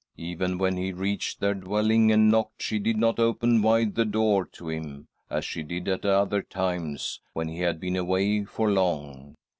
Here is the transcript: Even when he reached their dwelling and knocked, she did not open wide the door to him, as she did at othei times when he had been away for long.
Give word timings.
Even 0.17 0.57
when 0.57 0.77
he 0.77 0.91
reached 0.91 1.39
their 1.39 1.53
dwelling 1.53 2.11
and 2.11 2.31
knocked, 2.31 2.63
she 2.63 2.79
did 2.79 2.97
not 2.97 3.19
open 3.19 3.61
wide 3.61 3.93
the 3.93 4.03
door 4.03 4.45
to 4.47 4.67
him, 4.67 5.07
as 5.29 5.45
she 5.45 5.61
did 5.61 5.87
at 5.87 6.01
othei 6.01 6.49
times 6.49 7.21
when 7.33 7.47
he 7.47 7.59
had 7.59 7.79
been 7.79 7.95
away 7.95 8.43
for 8.43 8.71
long. 8.71 9.35